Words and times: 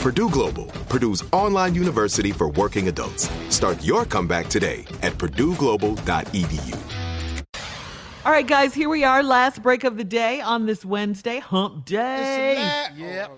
Purdue 0.00 0.30
Global, 0.30 0.64
Purdue's 0.88 1.22
online 1.30 1.74
university 1.74 2.32
for 2.32 2.48
working 2.48 2.88
adults. 2.88 3.28
Start 3.54 3.84
your 3.84 4.06
comeback 4.06 4.48
today 4.48 4.86
at 5.02 5.12
purdueglobal.edu. 5.12 6.78
All 8.24 8.32
right, 8.32 8.46
guys, 8.46 8.72
here 8.72 8.88
we 8.88 9.04
are, 9.04 9.22
last 9.22 9.62
break 9.62 9.84
of 9.84 9.98
the 9.98 10.04
day 10.04 10.40
on 10.40 10.64
this 10.64 10.86
Wednesday, 10.86 11.38
hump 11.38 11.84
day. 11.84 12.54
Yep. 12.96 13.30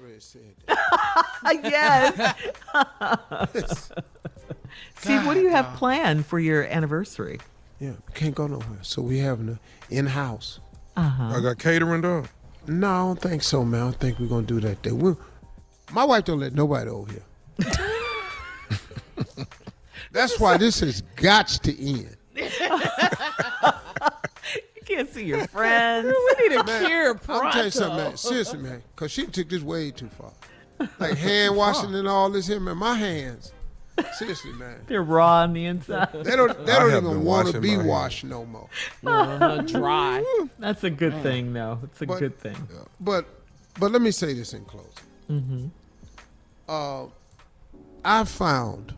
yes. 1.65 2.35
Steve, 4.99 5.27
what 5.27 5.35
do 5.35 5.41
you 5.41 5.51
have 5.51 5.75
planned 5.75 6.27
for 6.27 6.39
your 6.39 6.63
anniversary? 6.63 7.41
Yeah, 7.81 7.95
can't 8.15 8.37
go 8.37 8.47
nowhere. 8.47 8.79
So 8.83 9.03
we 9.03 9.19
having 9.19 9.49
a 9.49 9.59
in 9.93 10.07
house. 10.07 10.61
Uh-huh. 10.97 11.25
I 11.25 11.41
got 11.41 11.59
catering 11.59 12.03
done. 12.03 12.29
No, 12.69 12.87
I 12.87 12.99
don't 13.07 13.21
think 13.21 13.43
so, 13.43 13.65
man. 13.65 13.81
I 13.81 13.85
don't 13.85 13.99
think 13.99 14.21
we're 14.21 14.29
gonna 14.29 14.47
do 14.47 14.61
that. 14.61 14.83
Day. 14.83 14.93
We, 14.93 15.17
my 15.93 16.05
wife 16.05 16.25
don't 16.25 16.41
let 16.41 16.55
nobody 16.55 16.91
over 16.91 17.13
here. 17.13 17.23
That's 20.13 20.39
why 20.39 20.57
this 20.59 20.81
has 20.81 21.01
got 21.17 21.49
to 21.49 21.87
end. 21.87 22.17
You 22.35 22.49
can't 24.85 25.09
see 25.13 25.25
your 25.25 25.47
friends. 25.47 26.07
we 26.39 26.49
need 26.49 26.57
a 26.57 26.65
Man, 26.65 26.85
cure 26.87 27.11
I'm 27.13 27.19
gonna 27.27 27.53
tell 27.53 27.65
you 27.65 27.71
something, 27.71 27.97
man. 27.97 28.17
Seriously, 28.17 28.59
man, 28.59 28.83
because 28.95 29.11
she 29.11 29.27
took 29.27 29.49
this 29.49 29.63
way 29.63 29.91
too 29.91 30.09
far. 30.09 30.33
Like 30.99 31.17
hand 31.17 31.57
washing 31.57 31.95
and 31.95 32.07
all 32.09 32.29
this 32.31 32.47
here, 32.49 32.59
man. 32.61 32.77
My 32.77 32.95
hands, 32.95 33.53
seriously, 34.19 34.53
man. 34.53 34.81
They're 34.89 35.03
raw 35.03 35.43
on 35.43 35.53
the 35.55 35.65
inside. 35.67 36.09
They 36.13 36.35
don't. 36.37 36.67
They 36.67 36.73
I 36.73 36.79
don't 36.81 37.05
even 37.05 37.25
want 37.25 37.49
to 37.53 37.61
be 37.61 37.77
washed 37.79 38.25
no 38.25 38.45
more. 38.45 38.69
Uh, 39.07 39.59
dry. 39.63 40.23
That's 40.59 40.83
a 40.85 40.91
good 40.91 41.23
thing, 41.23 41.53
though. 41.55 41.79
It's 41.85 42.03
a 42.03 42.07
But- 42.07 42.19
good 42.19 42.39
thing. 42.39 42.57
But, 43.01 43.27
but 43.79 43.93
let 43.93 44.03
me 44.03 44.11
say 44.11 44.35
this 44.35 44.53
in 44.53 44.65
closing. 44.65 44.91
Mm-hmm. 45.31 45.67
Uh, 46.69 47.07
I 48.05 48.25
found 48.25 48.95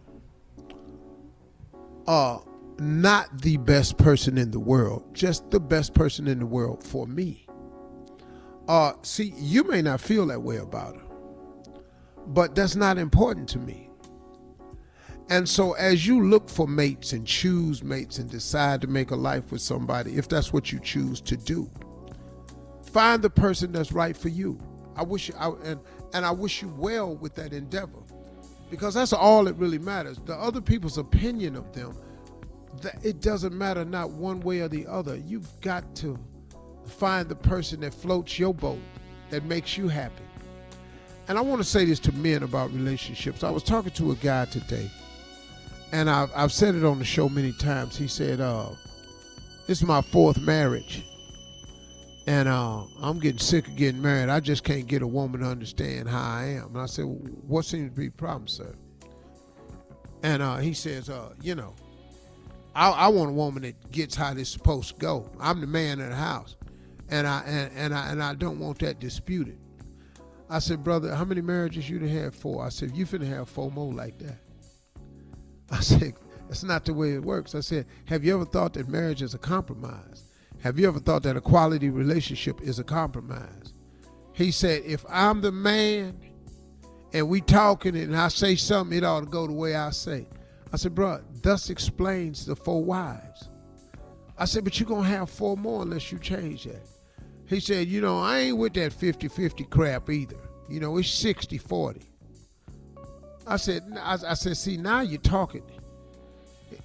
uh, 2.07 2.39
not 2.79 3.41
the 3.41 3.57
best 3.59 3.99
person 3.99 4.39
in 4.39 4.51
the 4.51 4.61
world, 4.61 5.05
just 5.15 5.51
the 5.51 5.61
best 5.61 5.95
person 5.95 6.27
in 6.27 6.39
the 6.39 6.47
world 6.47 6.83
for 6.83 7.07
me. 7.07 7.47
Uh, 8.69 8.93
see, 9.03 9.35
you 9.37 9.65
may 9.65 9.83
not 9.83 10.01
feel 10.01 10.27
that 10.27 10.41
way 10.41 10.57
about 10.57 10.97
her, 10.97 11.03
but 12.29 12.55
that's 12.55 12.77
not 12.77 12.99
important 12.99 13.49
to 13.51 13.59
me. 13.59 13.91
And 15.31 15.49
so, 15.49 15.73
as 15.73 16.07
you 16.07 16.23
look 16.27 16.51
for 16.51 16.69
mates 16.69 17.13
and 17.13 17.27
choose 17.27 17.83
mates 17.83 18.19
and 18.19 18.31
decide 18.31 18.83
to 18.83 18.87
make 18.87 19.11
a 19.11 19.17
life 19.17 19.53
with 19.53 19.63
somebody, 19.63 20.17
if 20.17 20.29
that's 20.29 20.53
what 20.53 20.71
you 20.71 20.81
choose 20.81 21.21
to 21.23 21.37
do, 21.37 21.71
find 22.83 23.23
the 23.23 23.31
person 23.31 23.73
that's 23.73 23.93
right 23.93 24.17
for 24.17 24.29
you. 24.29 24.59
I 24.97 25.03
wish 25.03 25.29
you, 25.29 25.35
I, 25.39 25.51
and 25.65 25.81
and 26.13 26.25
I 26.25 26.31
wish 26.31 26.63
you 26.63 26.69
well 26.77 27.17
with 27.17 27.35
that 27.35 27.53
endeavor, 27.53 28.03
because 28.71 28.95
that's 28.95 29.13
all 29.13 29.45
that 29.45 29.55
really 29.55 29.79
matters. 29.79 30.21
The 30.25 30.35
other 30.35 30.61
people's 30.61 30.99
opinion 30.99 31.57
of 31.57 31.73
them, 31.73 31.97
that 32.83 33.05
it 33.05 33.21
doesn't 33.21 33.57
matter 33.57 33.85
not 33.85 34.11
one 34.11 34.41
way 34.41 34.61
or 34.61 34.69
the 34.69 34.87
other. 34.87 35.17
You've 35.17 35.49
got 35.61 35.95
to 35.97 36.19
find 36.87 37.29
the 37.29 37.35
person 37.37 37.81
that 37.81 37.95
floats 37.95 38.39
your 38.39 38.55
boat, 38.55 38.81
that 39.31 39.45
makes 39.45 39.77
you 39.77 39.89
happy. 39.89 40.23
And 41.27 41.39
I 41.39 41.41
want 41.41 41.63
to 41.63 41.69
say 41.69 41.85
this 41.87 41.99
to 42.01 42.13
men 42.13 42.43
about 42.43 42.73
relationships. 42.73 43.43
I 43.43 43.51
was 43.51 43.63
talking 43.63 43.93
to 43.93 44.11
a 44.11 44.15
guy 44.17 44.45
today, 44.45 44.91
and 45.91 46.11
I've, 46.11 46.31
I've 46.37 46.53
said 46.53 46.75
it 46.75 46.85
on 46.85 46.99
the 46.99 47.05
show 47.05 47.29
many 47.29 47.53
times. 47.53 47.97
He 47.97 48.07
said, 48.07 48.41
uh, 48.41 48.69
"This 49.67 49.79
is 49.79 49.85
my 49.85 50.03
fourth 50.03 50.39
marriage." 50.41 51.05
And 52.27 52.49
uh, 52.49 52.85
I'm 53.01 53.19
getting 53.19 53.39
sick 53.39 53.69
of 53.69 53.77
getting 53.77 54.01
married. 54.01 54.31
I 54.31 54.41
just 54.41 54.65
can't 54.65 54.87
get 54.87 55.03
a 55.03 55.07
woman 55.07 55.41
to 55.41 55.47
understand 55.47 56.09
how 56.09 56.23
I 56.23 56.45
am. 56.45 56.69
And 56.69 56.79
I 56.79 56.87
said, 56.87 57.05
well, 57.05 57.17
What 57.47 57.65
seems 57.65 57.91
to 57.91 57.97
be 57.97 58.07
the 58.07 58.13
problem, 58.13 58.49
sir? 58.49 58.75
And 60.23 60.43
uh, 60.43 60.57
he 60.57 60.73
says, 60.73 61.11
uh, 61.11 61.35
You 61.43 61.55
know, 61.55 61.75
I, 62.75 62.91
I 62.91 63.09
want 63.09 63.31
a 63.31 63.35
woman 63.35 63.63
that 63.63 63.91
gets 63.91 64.15
how 64.15 64.33
this 64.35 64.49
supposed 64.49 64.95
to 64.95 64.95
go. 64.97 65.31
I'm 65.39 65.61
the 65.61 65.67
man 65.67 66.01
of 66.01 66.09
the 66.09 66.17
house, 66.17 66.57
and 67.11 67.27
I 67.27 67.43
and, 67.43 67.73
and 67.77 67.95
I 67.95 68.11
and 68.11 68.23
I 68.23 68.35
don't 68.35 68.59
want 68.59 68.79
that 68.81 69.01
disputed. 69.01 69.59
I 70.51 70.59
said, 70.59 70.85
brother, 70.85 71.15
how 71.15 71.25
many 71.25 71.41
marriages 71.41 71.89
you 71.89 71.99
done 71.99 72.09
had 72.09 72.35
four? 72.35 72.65
I 72.65 72.69
said, 72.69 72.95
you 72.95 73.07
finna 73.07 73.27
have 73.27 73.49
four 73.49 73.71
more 73.71 73.93
like 73.93 74.19
that. 74.19 74.39
I 75.71 75.81
said, 75.81 76.15
that's 76.49 76.63
not 76.63 76.85
the 76.85 76.93
way 76.93 77.15
it 77.15 77.23
works. 77.23 77.55
I 77.55 77.61
said, 77.61 77.87
have 78.05 78.25
you 78.25 78.35
ever 78.35 78.45
thought 78.45 78.75
that 78.75 78.89
marriage 78.89 79.23
is 79.23 79.35
a 79.35 79.39
compromise? 79.39 80.25
Have 80.65 80.79
you 80.79 80.89
ever 80.89 80.99
thought 80.99 81.25
that 81.25 81.37
a 81.37 81.43
quality 81.43 81.91
relationship 81.91 82.63
is 82.63 82.79
a 82.79 82.85
compromise? 82.85 83.75
He 84.33 84.51
said, 84.51 84.83
if 84.87 85.05
I'm 85.11 85.43
the 85.43 85.53
man 85.53 86.19
and 87.13 87.29
we 87.29 87.43
talking 87.43 87.95
and 87.95 88.17
I 88.17 88.29
say 88.29 88.57
something, 88.57 88.97
it 88.97 89.05
ought 89.05 89.21
to 89.21 89.27
go 89.27 89.47
the 89.47 89.53
way 89.53 89.75
I 89.75 89.91
say. 89.91 90.27
I 90.73 90.79
said, 90.79 90.95
bro, 90.95 91.21
thus 91.43 91.69
explains 91.69 92.47
the 92.47 92.57
four 92.57 92.83
wives. 92.83 93.51
I 94.39 94.47
said, 94.47 94.65
but 94.65 94.81
you're 94.81 94.89
going 94.89 95.03
to 95.03 95.09
have 95.11 95.29
four 95.29 95.55
more 95.55 95.83
unless 95.83 96.11
you 96.11 96.19
change 96.19 96.65
that. 96.65 96.89
He 97.45 97.61
said, 97.61 97.87
you 97.87 98.01
know, 98.01 98.19
I 98.19 98.39
ain't 98.39 98.57
with 98.57 98.73
that 98.73 98.93
50-50 98.95 99.69
crap 99.69 100.09
either. 100.09 100.39
You 100.71 100.81
know, 100.81 100.97
it's 100.97 101.11
60-40. 101.23 102.03
I 103.47 103.59
said, 103.59 103.83
I, 104.01 104.17
I 104.29 104.33
said, 104.33 104.57
see, 104.57 104.79
now 104.79 105.03
you're 105.03 105.21
talking. 105.21 105.63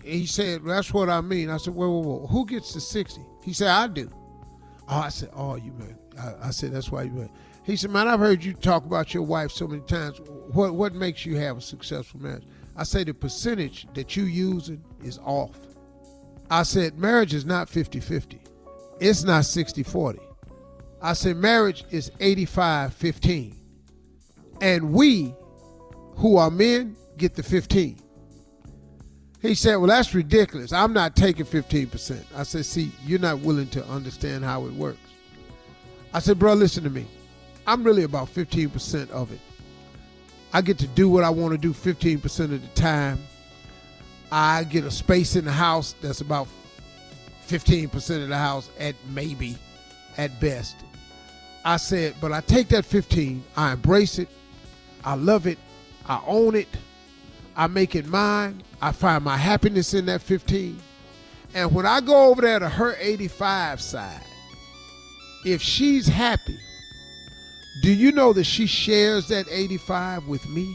He 0.04 0.26
said, 0.26 0.66
that's 0.66 0.94
what 0.94 1.10
I 1.10 1.22
mean. 1.22 1.50
I 1.50 1.56
said, 1.56 1.74
whoa, 1.74 1.88
whoa, 1.90 2.02
whoa. 2.02 2.28
Who 2.28 2.46
gets 2.46 2.74
the 2.74 2.82
60? 2.82 3.22
He 3.44 3.54
said, 3.54 3.70
I 3.70 3.88
do. 3.88 4.10
Oh, 4.88 5.00
I 5.00 5.10
said, 5.10 5.30
oh, 5.34 5.56
you 5.56 5.72
man. 5.74 5.98
I, 6.18 6.48
I 6.48 6.50
said, 6.52 6.72
that's 6.72 6.92
why 6.92 7.04
you 7.04 7.12
man. 7.12 7.30
He 7.64 7.76
said, 7.76 7.92
man, 7.92 8.08
I've 8.08 8.20
heard 8.20 8.44
you 8.44 8.54
talk 8.54 8.86
about 8.86 9.14
your 9.14 9.24
wife 9.24 9.52
so 9.52 9.68
many 9.68 9.82
times. 9.84 10.20
What 10.54 10.74
what 10.74 10.94
makes 10.94 11.26
you 11.26 11.38
have 11.38 11.58
a 11.58 11.62
successful 11.62 12.20
marriage? 12.22 12.46
I 12.76 12.84
say 12.84 13.04
the 13.04 13.14
percentage 13.14 13.88
that 13.94 14.16
you 14.16 14.24
using 14.24 14.84
is 15.04 15.20
off. 15.20 15.58
I 16.50 16.64
said, 16.64 16.98
marriage 16.98 17.34
is 17.34 17.46
not 17.46 17.68
50-50. 17.68 18.40
It's 19.00 19.24
not 19.24 19.44
60-40. 19.44 20.20
I 21.02 21.14
said, 21.14 21.38
marriage 21.38 21.86
is 21.92 22.10
85-15. 22.20 23.56
And 24.62 24.92
we, 24.92 25.36
who 26.16 26.38
are 26.38 26.50
men, 26.50 26.96
get 27.18 27.36
the 27.36 27.44
15. 27.44 28.00
He 29.42 29.56
said, 29.56 29.78
Well, 29.78 29.88
that's 29.88 30.14
ridiculous. 30.14 30.74
I'm 30.74 30.94
not 30.94 31.16
taking 31.16 31.46
15%. 31.46 32.24
I 32.36 32.44
said, 32.44 32.66
See, 32.66 32.92
you're 33.06 33.20
not 33.20 33.40
willing 33.40 33.70
to 33.70 33.86
understand 33.88 34.44
how 34.44 34.66
it 34.66 34.74
works. 34.74 35.00
I 36.14 36.20
said, 36.20 36.40
Bro, 36.40 36.56
listen 36.56 36.84
to 36.84 36.90
me. 36.90 37.06
I'm 37.66 37.84
really 37.84 38.04
about 38.04 38.28
15% 38.34 39.10
of 39.12 39.32
it. 39.32 39.40
I 40.52 40.62
get 40.62 40.80
to 40.80 40.88
do 40.88 41.08
what 41.10 41.24
I 41.24 41.30
want 41.30 41.52
to 41.52 41.58
do 41.58 41.74
15% 41.74 42.40
of 42.40 42.62
the 42.62 42.68
time. 42.70 43.20
I 44.32 44.64
get 44.64 44.84
a 44.84 44.92
space 44.92 45.36
in 45.36 45.46
the 45.46 45.52
house 45.52 45.96
that's 46.02 46.22
about 46.22 46.48
15% 47.48 48.24
of 48.24 48.30
the 48.30 48.38
house 48.38 48.70
at 48.80 48.96
maybe, 49.10 49.58
at 50.18 50.40
best. 50.40 50.76
I 51.66 51.78
said, 51.78 52.16
but 52.22 52.32
I 52.32 52.42
take 52.42 52.70
that 52.70 52.86
15, 52.86 53.44
I 53.56 53.74
embrace 53.74 54.18
it, 54.18 54.30
I 55.04 55.16
love 55.16 55.46
it, 55.46 55.58
I 56.08 56.22
own 56.26 56.56
it, 56.56 56.68
I 57.60 57.68
make 57.68 57.94
it 57.94 58.08
mine, 58.08 58.64
I 58.82 58.94
find 58.94 59.22
my 59.22 59.36
happiness 59.36 59.94
in 59.94 60.06
that 60.06 60.22
15. 60.22 60.80
And 61.54 61.76
when 61.76 61.86
I 61.86 62.00
go 62.00 62.30
over 62.30 62.42
there 62.42 62.58
to 62.58 62.70
her 62.70 62.96
85 62.98 63.82
side, 63.82 64.24
if 65.44 65.62
she's 65.62 66.08
happy, 66.08 66.58
do 67.82 67.92
you 67.92 68.14
know 68.14 68.32
that 68.32 68.46
she 68.46 68.66
shares 68.66 69.28
that 69.28 69.46
85 69.52 70.26
with 70.28 70.48
me? 70.48 70.74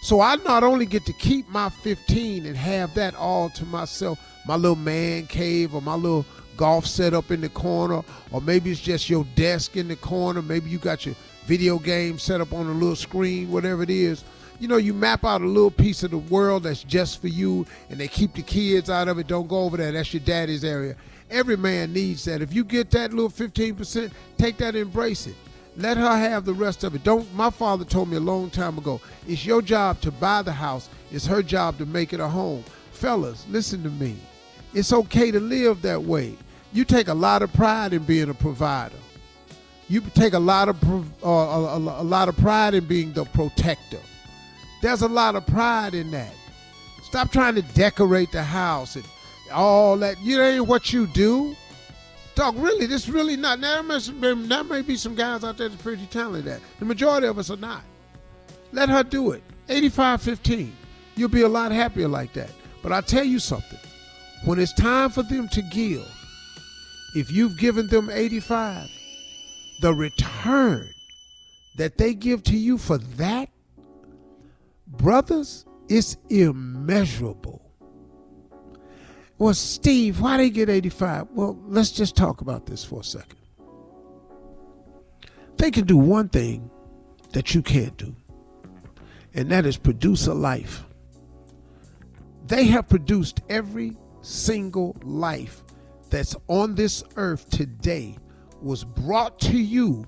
So 0.00 0.22
I 0.22 0.36
not 0.36 0.64
only 0.64 0.86
get 0.86 1.04
to 1.04 1.12
keep 1.12 1.46
my 1.50 1.68
15 1.68 2.46
and 2.46 2.56
have 2.56 2.94
that 2.94 3.14
all 3.14 3.50
to 3.50 3.66
myself, 3.66 4.18
my 4.46 4.56
little 4.56 4.74
man 4.74 5.26
cave 5.26 5.74
or 5.74 5.82
my 5.82 5.96
little 5.96 6.24
golf 6.56 6.86
set 6.86 7.12
up 7.12 7.30
in 7.30 7.42
the 7.42 7.50
corner, 7.50 8.02
or 8.30 8.40
maybe 8.40 8.70
it's 8.70 8.80
just 8.80 9.10
your 9.10 9.26
desk 9.34 9.76
in 9.76 9.88
the 9.88 9.96
corner, 9.96 10.40
maybe 10.40 10.70
you 10.70 10.78
got 10.78 11.04
your 11.04 11.14
video 11.44 11.78
game 11.78 12.18
set 12.18 12.40
up 12.40 12.54
on 12.54 12.68
a 12.68 12.72
little 12.72 12.96
screen, 12.96 13.50
whatever 13.50 13.82
it 13.82 13.90
is 13.90 14.24
you 14.58 14.68
know, 14.68 14.76
you 14.76 14.92
map 14.92 15.24
out 15.24 15.40
a 15.40 15.46
little 15.46 15.70
piece 15.70 16.02
of 16.02 16.10
the 16.10 16.18
world 16.18 16.64
that's 16.64 16.82
just 16.82 17.20
for 17.20 17.28
you 17.28 17.66
and 17.90 17.98
they 17.98 18.08
keep 18.08 18.34
the 18.34 18.42
kids 18.42 18.90
out 18.90 19.08
of 19.08 19.18
it. 19.18 19.26
Don't 19.26 19.48
go 19.48 19.60
over 19.60 19.76
there. 19.76 19.92
That's 19.92 20.12
your 20.12 20.20
daddy's 20.20 20.64
area. 20.64 20.96
Every 21.30 21.56
man 21.56 21.92
needs 21.92 22.24
that. 22.24 22.42
If 22.42 22.52
you 22.52 22.64
get 22.64 22.90
that 22.92 23.12
little 23.12 23.30
15%, 23.30 24.10
take 24.36 24.56
that 24.58 24.74
embrace 24.74 25.26
it. 25.26 25.36
Let 25.76 25.96
her 25.96 26.16
have 26.16 26.44
the 26.44 26.54
rest 26.54 26.82
of 26.82 26.94
it. 26.96 27.04
Don't 27.04 27.32
my 27.34 27.50
father 27.50 27.84
told 27.84 28.08
me 28.08 28.16
a 28.16 28.20
long 28.20 28.50
time 28.50 28.78
ago, 28.78 29.00
it's 29.28 29.46
your 29.46 29.62
job 29.62 30.00
to 30.00 30.10
buy 30.10 30.42
the 30.42 30.52
house. 30.52 30.88
It's 31.12 31.26
her 31.26 31.42
job 31.42 31.78
to 31.78 31.86
make 31.86 32.12
it 32.12 32.18
a 32.18 32.26
home. 32.26 32.64
Fellas, 32.92 33.46
listen 33.48 33.84
to 33.84 33.90
me. 33.90 34.16
It's 34.74 34.92
okay 34.92 35.30
to 35.30 35.38
live 35.38 35.82
that 35.82 36.02
way. 36.02 36.36
You 36.72 36.84
take 36.84 37.08
a 37.08 37.14
lot 37.14 37.42
of 37.42 37.52
pride 37.52 37.92
in 37.92 38.02
being 38.02 38.28
a 38.28 38.34
provider. 38.34 38.96
You 39.88 40.00
take 40.00 40.34
a 40.34 40.38
lot 40.38 40.68
of 40.68 40.82
uh, 41.24 41.28
a, 41.28 41.76
a, 41.76 41.78
a 41.78 42.04
lot 42.04 42.28
of 42.28 42.36
pride 42.36 42.74
in 42.74 42.84
being 42.84 43.12
the 43.12 43.24
protector. 43.24 44.00
There's 44.80 45.02
a 45.02 45.08
lot 45.08 45.34
of 45.34 45.46
pride 45.46 45.94
in 45.94 46.10
that. 46.12 46.32
Stop 47.02 47.32
trying 47.32 47.54
to 47.54 47.62
decorate 47.62 48.30
the 48.32 48.42
house 48.42 48.96
and 48.96 49.04
all 49.52 49.96
that. 49.98 50.20
You 50.20 50.42
ain't 50.42 50.66
what 50.66 50.92
you 50.92 51.06
do. 51.06 51.56
Dog, 52.34 52.56
really, 52.56 52.86
this 52.86 53.08
really 53.08 53.36
not. 53.36 53.60
There 53.60 53.82
may, 53.82 53.98
there 53.98 54.64
may 54.64 54.82
be 54.82 54.96
some 54.96 55.14
guys 55.14 55.42
out 55.42 55.56
there 55.56 55.68
that's 55.68 55.82
pretty 55.82 56.06
talented 56.06 56.46
at. 56.46 56.60
The 56.78 56.84
majority 56.84 57.26
of 57.26 57.38
us 57.38 57.50
are 57.50 57.56
not. 57.56 57.82
Let 58.72 58.88
her 58.88 59.02
do 59.02 59.32
it. 59.32 59.42
85 59.68 60.22
15. 60.22 60.76
You'll 61.16 61.28
be 61.28 61.42
a 61.42 61.48
lot 61.48 61.72
happier 61.72 62.08
like 62.08 62.32
that. 62.34 62.50
But 62.82 62.92
I 62.92 63.00
tell 63.00 63.24
you 63.24 63.38
something. 63.38 63.78
When 64.44 64.60
it's 64.60 64.72
time 64.72 65.10
for 65.10 65.24
them 65.24 65.48
to 65.48 65.62
give, 65.62 66.06
if 67.16 67.32
you've 67.32 67.58
given 67.58 67.88
them 67.88 68.08
85, 68.08 68.88
the 69.80 69.92
return 69.92 70.88
that 71.76 71.96
they 71.96 72.14
give 72.14 72.44
to 72.44 72.56
you 72.56 72.78
for 72.78 72.98
that 72.98 73.48
brothers, 74.88 75.64
it's 75.88 76.16
immeasurable. 76.28 77.62
Well, 79.38 79.54
Steve, 79.54 80.20
why 80.20 80.36
did 80.36 80.46
they 80.46 80.50
get 80.50 80.68
85? 80.68 81.28
Well, 81.30 81.58
let's 81.66 81.92
just 81.92 82.16
talk 82.16 82.40
about 82.40 82.66
this 82.66 82.84
for 82.84 83.00
a 83.00 83.04
second. 83.04 83.38
They 85.56 85.70
can 85.70 85.84
do 85.86 85.96
one 85.96 86.28
thing 86.28 86.70
that 87.32 87.54
you 87.54 87.62
can't 87.62 87.96
do, 87.96 88.14
and 89.34 89.50
that 89.50 89.66
is 89.66 89.76
produce 89.76 90.26
a 90.26 90.34
life. 90.34 90.84
They 92.46 92.64
have 92.66 92.88
produced 92.88 93.42
every 93.48 93.96
single 94.22 94.96
life 95.02 95.62
that's 96.10 96.34
on 96.48 96.74
this 96.74 97.04
earth 97.16 97.48
today 97.50 98.16
was 98.62 98.84
brought 98.84 99.38
to 99.40 99.58
you 99.58 100.06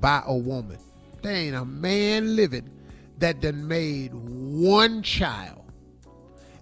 by 0.00 0.22
a 0.26 0.36
woman. 0.36 0.78
There 1.22 1.34
ain't 1.34 1.56
a 1.56 1.64
man 1.64 2.36
living 2.36 2.70
that 3.18 3.40
done 3.40 3.66
made 3.66 4.12
one 4.14 5.02
child, 5.02 5.64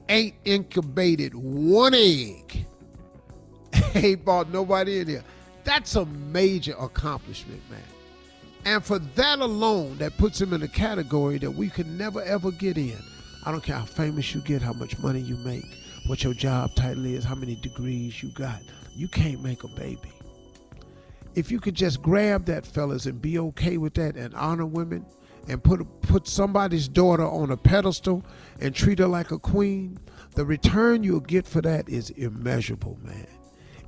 ain't 0.08 0.34
incubated 0.44 1.34
one 1.34 1.94
egg, 1.94 2.66
ain't 3.94 4.24
brought 4.24 4.50
nobody 4.50 5.00
in 5.00 5.08
here. 5.08 5.24
That's 5.64 5.94
a 5.96 6.04
major 6.06 6.74
accomplishment, 6.78 7.60
man. 7.70 7.80
And 8.64 8.84
for 8.84 8.98
that 8.98 9.40
alone, 9.40 9.98
that 9.98 10.16
puts 10.18 10.40
him 10.40 10.52
in 10.52 10.62
a 10.62 10.68
category 10.68 11.38
that 11.38 11.50
we 11.50 11.68
could 11.68 11.88
never 11.88 12.22
ever 12.22 12.50
get 12.50 12.78
in. 12.78 12.98
I 13.44 13.50
don't 13.50 13.62
care 13.62 13.76
how 13.76 13.84
famous 13.84 14.34
you 14.34 14.40
get, 14.40 14.62
how 14.62 14.72
much 14.72 14.98
money 15.00 15.20
you 15.20 15.36
make, 15.38 15.66
what 16.06 16.22
your 16.22 16.34
job 16.34 16.74
title 16.76 17.04
is, 17.06 17.24
how 17.24 17.34
many 17.34 17.56
degrees 17.56 18.22
you 18.22 18.28
got. 18.30 18.60
You 18.94 19.08
can't 19.08 19.42
make 19.42 19.64
a 19.64 19.68
baby. 19.68 20.12
If 21.34 21.50
you 21.50 21.58
could 21.58 21.74
just 21.74 22.02
grab 22.02 22.44
that, 22.46 22.66
fellas, 22.66 23.06
and 23.06 23.20
be 23.20 23.38
okay 23.38 23.78
with 23.78 23.94
that 23.94 24.16
and 24.16 24.34
honor 24.34 24.66
women, 24.66 25.04
and 25.48 25.62
put 25.62 25.84
put 26.02 26.28
somebody's 26.28 26.88
daughter 26.88 27.26
on 27.26 27.50
a 27.50 27.56
pedestal 27.56 28.24
and 28.60 28.74
treat 28.74 28.98
her 28.98 29.06
like 29.06 29.30
a 29.30 29.38
queen, 29.38 29.98
the 30.34 30.44
return 30.44 31.02
you'll 31.02 31.20
get 31.20 31.46
for 31.46 31.60
that 31.62 31.88
is 31.88 32.10
immeasurable, 32.10 32.98
man. 33.02 33.26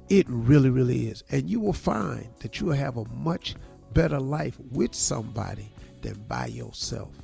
It 0.08 0.26
really, 0.28 0.70
really 0.70 1.08
is. 1.08 1.24
And 1.30 1.48
you 1.48 1.60
will 1.60 1.72
find 1.72 2.28
that 2.40 2.60
you 2.60 2.66
will 2.66 2.74
have 2.74 2.96
a 2.96 3.08
much 3.08 3.54
better 3.92 4.20
life 4.20 4.58
with 4.70 4.94
somebody 4.94 5.72
than 6.02 6.14
by 6.28 6.46
yourself. 6.46 7.14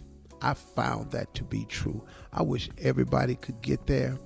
I 0.43 0.55
found 0.55 1.11
that 1.11 1.35
to 1.35 1.45
be 1.45 1.67
true. 1.67 2.03
I 2.33 2.43
wish 2.43 2.71
everybody 2.79 3.35
could 3.35 3.61
get 3.61 3.87
there, 3.87 4.19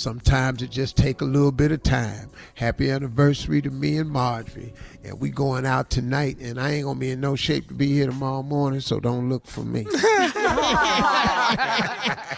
Sometimes 0.00 0.62
it 0.62 0.70
just 0.70 0.96
take 0.96 1.20
a 1.20 1.26
little 1.26 1.52
bit 1.52 1.72
of 1.72 1.82
time. 1.82 2.30
Happy 2.54 2.90
anniversary 2.90 3.60
to 3.60 3.68
me 3.68 3.98
and 3.98 4.08
Marjorie. 4.08 4.72
And 5.04 5.20
we 5.20 5.28
going 5.28 5.66
out 5.66 5.90
tonight 5.90 6.38
and 6.40 6.58
I 6.58 6.70
ain't 6.70 6.86
gonna 6.86 6.98
be 6.98 7.10
in 7.10 7.20
no 7.20 7.36
shape 7.36 7.68
to 7.68 7.74
be 7.74 7.88
here 7.88 8.06
tomorrow 8.06 8.42
morning, 8.42 8.80
so 8.80 8.98
don't 8.98 9.28
look 9.28 9.46
for 9.46 9.60
me. 9.60 9.82